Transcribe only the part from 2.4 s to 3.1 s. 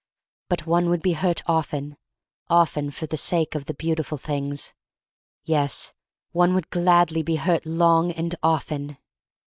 often for